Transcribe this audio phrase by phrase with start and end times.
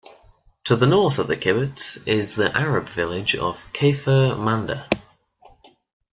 [0.63, 4.87] To the north of the kibbutz is the Arab village of Kafr Manda.